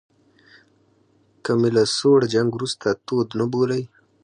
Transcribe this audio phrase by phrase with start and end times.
[1.43, 3.83] که مې له سوړ جنګ وروسته تود نه بولئ.